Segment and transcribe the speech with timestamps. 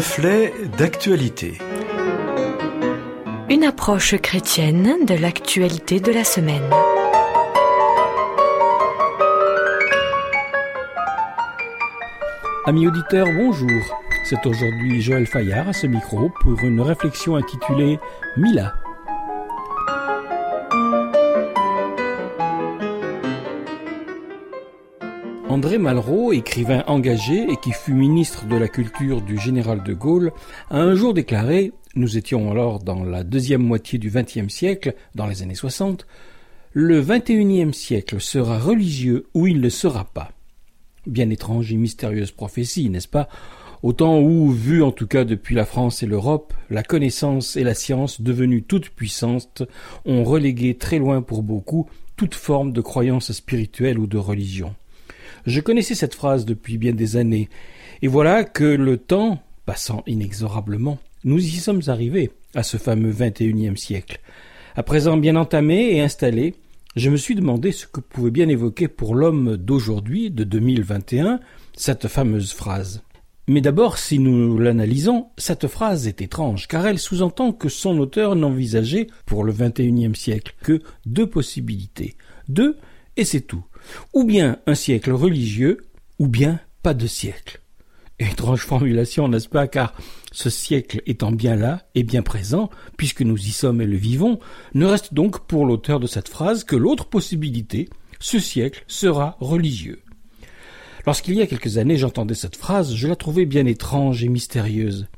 [0.00, 1.58] Reflet d'actualité.
[3.50, 6.70] Une approche chrétienne de l'actualité de la semaine.
[12.64, 13.68] Amis auditeurs, bonjour.
[14.24, 17.98] C'est aujourd'hui Joël Fayard à ce micro pour une réflexion intitulée
[18.38, 18.72] Mila.
[25.60, 30.32] André Malraux, écrivain engagé et qui fut ministre de la Culture du général de Gaulle,
[30.70, 35.26] a un jour déclaré, nous étions alors dans la deuxième moitié du XXe siècle, dans
[35.26, 36.06] les années 60,
[36.72, 40.32] le XXIe siècle sera religieux ou il ne sera pas.
[41.06, 43.28] Bien étrange et mystérieuse prophétie, n'est-ce pas?
[43.82, 47.64] Au temps où, vu en tout cas depuis la France et l'Europe, la connaissance et
[47.64, 49.62] la science, devenues toutes puissantes,
[50.06, 54.74] ont relégué très loin pour beaucoup toute forme de croyance spirituelle ou de religion.
[55.46, 57.48] Je connaissais cette phrase depuis bien des années,
[58.02, 63.76] et voilà que le temps, passant inexorablement, nous y sommes arrivés, à ce fameux XXIe
[63.76, 64.20] siècle.
[64.76, 66.54] À présent bien entamé et installé,
[66.96, 71.40] je me suis demandé ce que pouvait bien évoquer pour l'homme d'aujourd'hui, de 2021,
[71.76, 73.02] cette fameuse phrase.
[73.46, 78.36] Mais d'abord, si nous l'analysons, cette phrase est étrange, car elle sous-entend que son auteur
[78.36, 82.16] n'envisageait, pour le XXIe siècle, que deux possibilités.
[82.48, 82.76] Deux,
[83.16, 83.64] et c'est tout.
[84.14, 85.86] Ou bien un siècle religieux,
[86.18, 87.60] ou bien pas de siècle.
[88.18, 89.94] Étrange formulation, n'est-ce pas, car
[90.32, 94.38] ce siècle étant bien là et bien présent, puisque nous y sommes et le vivons,
[94.74, 97.88] ne reste donc pour l'auteur de cette phrase que l'autre possibilité,
[98.18, 100.02] ce siècle sera religieux.
[101.06, 105.08] Lorsqu'il y a quelques années j'entendais cette phrase, je la trouvais bien étrange et mystérieuse.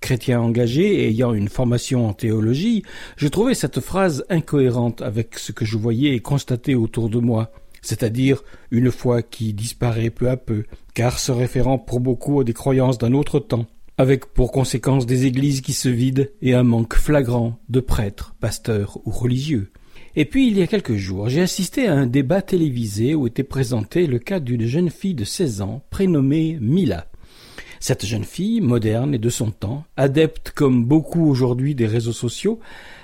[0.00, 2.82] Chrétien engagé et ayant une formation en théologie,
[3.16, 7.50] je trouvais cette phrase incohérente avec ce que je voyais et constatais autour de moi
[7.82, 12.52] c'est-à-dire une foi qui disparaît peu à peu, car se référant pour beaucoup à des
[12.52, 16.94] croyances d'un autre temps, avec pour conséquence des églises qui se vident et un manque
[16.94, 19.70] flagrant de prêtres, pasteurs ou religieux.
[20.16, 23.44] Et puis, il y a quelques jours, j'ai assisté à un débat télévisé où était
[23.44, 27.06] présenté le cas d'une jeune fille de 16 ans prénommée Mila.
[27.80, 32.58] Cette jeune fille, moderne et de son temps, adepte comme beaucoup aujourd'hui des réseaux sociaux,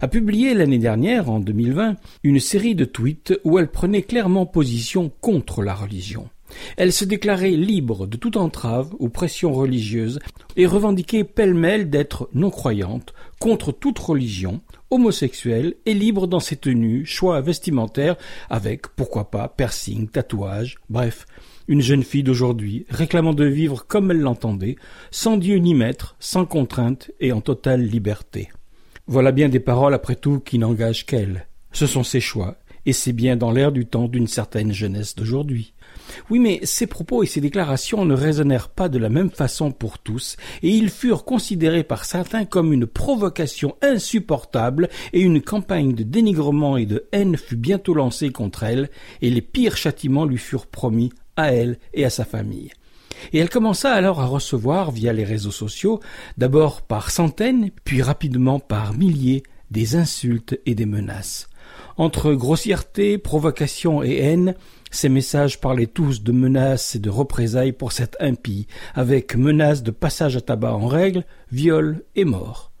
[0.00, 5.10] a publié l'année dernière, en 2020, une série de tweets où elle prenait clairement position
[5.20, 6.28] contre la religion.
[6.76, 10.18] Elle se déclarait libre de toute entrave ou pression religieuse
[10.56, 14.60] et revendiquait pêle-mêle d'être non-croyante, contre toute religion,
[14.90, 18.16] homosexuelle et libre dans ses tenues, choix vestimentaires,
[18.48, 21.26] avec, pourquoi pas, piercing, tatouage, bref,
[21.70, 24.74] une jeune fille d'aujourd'hui, réclamant de vivre comme elle l'entendait,
[25.12, 28.48] sans Dieu ni maître, sans contrainte et en totale liberté.
[29.06, 31.46] Voilà bien des paroles après tout qui n'engagent qu'elle.
[31.70, 35.72] Ce sont ses choix, et c'est bien dans l'air du temps d'une certaine jeunesse d'aujourd'hui.
[36.28, 40.00] Oui, mais ces propos et ces déclarations ne résonnèrent pas de la même façon pour
[40.00, 46.02] tous, et ils furent considérés par certains comme une provocation insupportable, et une campagne de
[46.02, 48.90] dénigrement et de haine fut bientôt lancée contre elle,
[49.22, 52.70] et les pires châtiments lui furent promis à elle et à sa famille.
[53.32, 56.00] Et elle commença alors à recevoir, via les réseaux sociaux,
[56.38, 61.48] d'abord par centaines, puis rapidement par milliers, des insultes et des menaces.
[61.96, 64.54] Entre grossièreté, provocation et haine,
[64.90, 69.90] ces messages parlaient tous de menaces et de représailles pour cette impie, avec menaces de
[69.90, 72.72] passage à tabac en règle, viol et mort.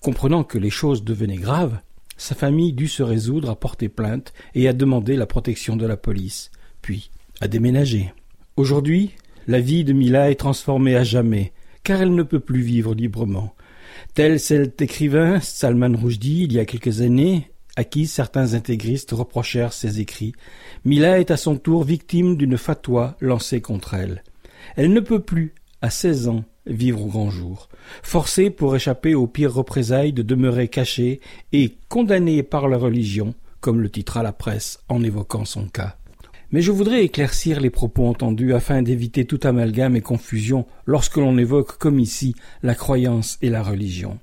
[0.00, 1.78] Comprenant que les choses devenaient graves,
[2.16, 5.96] sa famille dut se résoudre à porter plainte et à demander la protection de la
[5.96, 6.50] police.
[6.80, 7.10] Puis,
[7.40, 8.12] à déménager.
[8.56, 9.12] Aujourd'hui,
[9.46, 11.52] la vie de Mila est transformée à jamais,
[11.82, 13.54] car elle ne peut plus vivre librement.
[14.14, 19.72] Tel cet écrivain, Salman Rushdie, il y a quelques années, à qui certains intégristes reprochèrent
[19.72, 20.32] ses écrits,
[20.84, 24.24] Mila est à son tour victime d'une fatwa lancée contre elle.
[24.76, 27.68] Elle ne peut plus, à seize ans, vivre au grand jour,
[28.02, 31.20] forcée pour échapper aux pires représailles de demeurer cachée
[31.52, 35.96] et condamnée par la religion, comme le titra la presse en évoquant son cas.
[36.56, 41.36] Mais je voudrais éclaircir les propos entendus afin d'éviter tout amalgame et confusion lorsque l'on
[41.36, 44.18] évoque comme ici la croyance et la religion.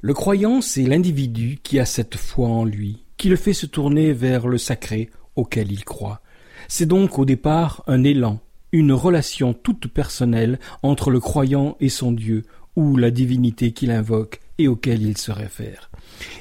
[0.00, 4.12] Le croyant, c'est l'individu qui a cette foi en lui, qui le fait se tourner
[4.12, 6.20] vers le sacré auquel il croit.
[6.68, 8.38] C'est donc au départ un élan,
[8.70, 12.44] une relation toute personnelle entre le croyant et son Dieu,
[12.76, 15.90] ou la divinité qu'il invoque et auquel il se réfère.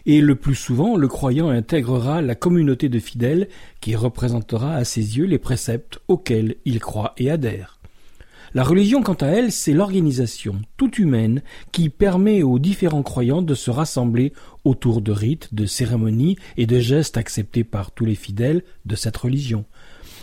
[0.05, 3.47] Et le plus souvent, le croyant intégrera la communauté de fidèles
[3.81, 7.79] qui représentera à ses yeux les préceptes auxquels il croit et adhère.
[8.53, 11.41] La religion, quant à elle, c'est l'organisation toute humaine
[11.73, 14.31] qui permet aux différents croyants de se rassembler
[14.63, 19.17] autour de rites, de cérémonies et de gestes acceptés par tous les fidèles de cette
[19.17, 19.65] religion.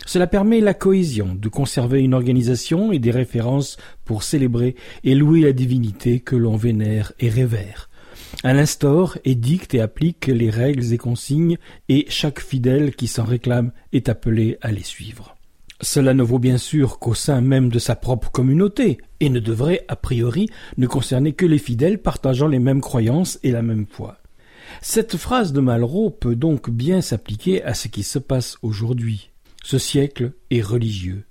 [0.07, 5.41] Cela permet la cohésion, de conserver une organisation et des références pour célébrer et louer
[5.41, 7.89] la divinité que l'on vénère et révère.
[8.43, 11.57] Elle instaure, édicte et applique les règles et consignes,
[11.89, 15.35] et chaque fidèle qui s'en réclame est appelé à les suivre.
[15.81, 19.85] Cela ne vaut bien sûr qu'au sein même de sa propre communauté, et ne devrait,
[19.87, 24.17] a priori, ne concerner que les fidèles partageant les mêmes croyances et la même foi.
[24.81, 29.29] Cette phrase de Malraux peut donc bien s'appliquer à ce qui se passe aujourd'hui.
[29.63, 31.25] Ce siècle est religieux.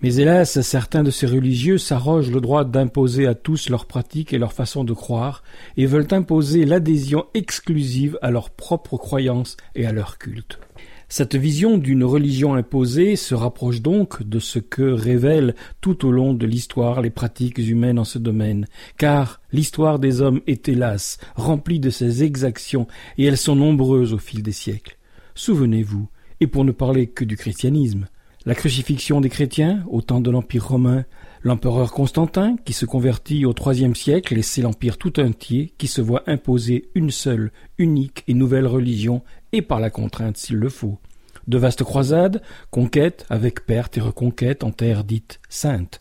[0.00, 4.38] Mais hélas, certains de ces religieux s'arrogent le droit d'imposer à tous leurs pratiques et
[4.38, 5.42] leur façon de croire,
[5.76, 10.60] et veulent imposer l'adhésion exclusive à leurs propres croyances et à leur culte.
[11.08, 16.32] Cette vision d'une religion imposée se rapproche donc de ce que révèlent tout au long
[16.32, 18.66] de l'histoire les pratiques humaines en ce domaine,
[18.98, 22.86] car l'histoire des hommes est hélas remplie de ces exactions,
[23.16, 24.96] et elles sont nombreuses au fil des siècles.
[25.34, 26.08] Souvenez-vous,
[26.40, 28.06] et pour ne parler que du christianisme,
[28.48, 31.04] la crucifixion des chrétiens au temps de l'Empire romain,
[31.42, 36.00] l'empereur Constantin qui se convertit au troisième siècle et c'est l'Empire tout entier qui se
[36.00, 39.22] voit imposer une seule, unique et nouvelle religion
[39.52, 40.98] et par la contrainte s'il le faut.
[41.46, 42.40] De vastes croisades,
[42.70, 45.98] conquêtes avec perte et reconquête en terre dite sainte.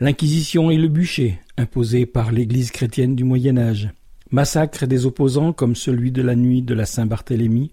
[0.00, 3.90] L'Inquisition et le bûcher, imposés par l'Église chrétienne du Moyen Âge.
[4.30, 7.70] Massacres des opposants comme celui de la nuit de la Saint-Barthélemy,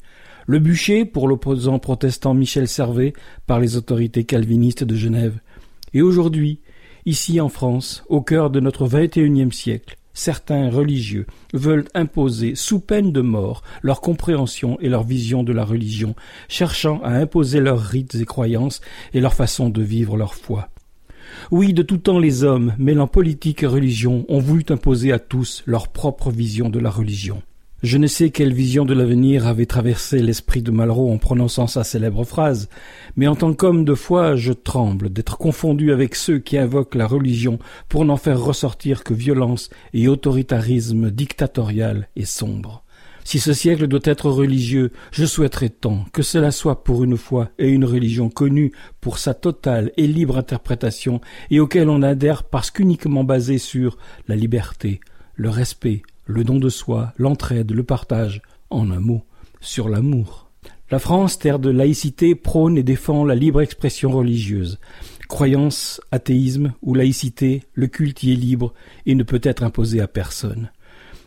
[0.49, 3.13] le bûcher pour l'opposant protestant Michel Servet
[3.45, 5.37] par les autorités calvinistes de Genève.
[5.93, 6.59] Et aujourd'hui,
[7.05, 13.11] ici en France, au cœur de notre XXIe siècle, certains religieux veulent imposer, sous peine
[13.11, 16.15] de mort, leur compréhension et leur vision de la religion,
[16.47, 18.81] cherchant à imposer leurs rites et croyances
[19.13, 20.69] et leur façon de vivre leur foi.
[21.51, 25.61] Oui, de tout temps les hommes, mêlant politique et religion, ont voulu imposer à tous
[25.67, 27.43] leur propre vision de la religion.
[27.81, 31.85] Je ne sais quelle vision de l'avenir avait traversé l'esprit de Malraux en prononçant sa
[31.85, 32.67] célèbre phrase,
[33.15, 37.07] mais en tant qu'homme de foi, je tremble d'être confondu avec ceux qui invoquent la
[37.07, 42.83] religion pour n'en faire ressortir que violence et autoritarisme dictatorial et sombre.
[43.23, 47.49] Si ce siècle doit être religieux, je souhaiterais tant que cela soit pour une foi
[47.59, 52.71] et une religion connue pour sa totale et libre interprétation et auquel on adhère parce
[52.71, 53.97] qu'uniquement basée sur
[54.27, 54.99] la liberté,
[55.35, 59.23] le respect, le don de soi, l'entraide, le partage, en un mot,
[59.61, 60.51] sur l'amour.
[60.91, 64.79] La France, terre de laïcité, prône et défend la libre expression religieuse.
[65.27, 68.75] Croyance, athéisme ou laïcité, le culte y est libre
[69.07, 70.69] et ne peut être imposé à personne.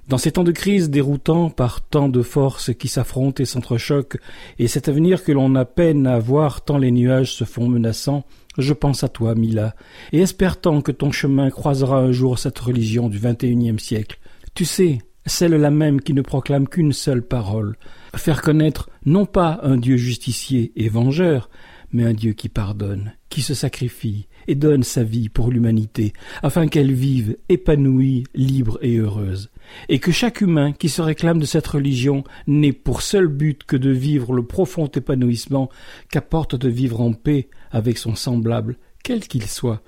[0.09, 4.19] Dans ces temps de crise déroutants par tant de forces qui s'affrontent et s'entrechoquent,
[4.61, 8.25] et cet avenir que l'on a peine à voir tant les nuages se font menaçants,
[8.57, 9.75] je pense à toi, Mila,
[10.13, 14.19] et espère tant que ton chemin croisera un jour cette religion du XXIe siècle,
[14.55, 17.77] tu sais, celle-là même qui ne proclame qu'une seule parole,
[18.17, 21.49] faire connaître non pas un Dieu justicier et vengeur,
[21.93, 26.13] mais un Dieu qui pardonne, qui se sacrifie et donne sa vie pour l'humanité,
[26.43, 29.51] afin qu'elle vive épanouie, libre et heureuse,
[29.89, 33.77] et que chaque humain qui se réclame de cette religion n'ait pour seul but que
[33.77, 35.69] de vivre le profond épanouissement
[36.11, 39.83] qu'apporte de vivre en paix avec son semblable, quel qu'il soit,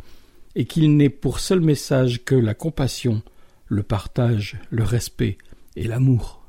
[0.54, 3.22] et qu'il n'ait pour seul message que la compassion,
[3.66, 5.38] le partage, le respect
[5.76, 6.42] et l'amour.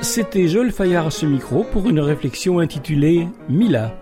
[0.00, 3.94] C'était Joël Fayard à ce micro pour une réflexion intitulée Mila,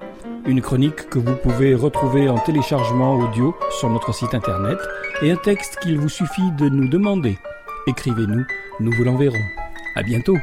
[0.47, 4.79] une chronique que vous pouvez retrouver en téléchargement audio sur notre site internet
[5.23, 7.39] et un texte qu'il vous suffit de nous demander.
[7.87, 8.45] Écrivez-nous,
[8.81, 9.35] nous vous l'enverrons.
[9.95, 10.37] À bientôt.